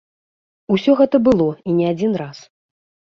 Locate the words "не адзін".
1.81-2.11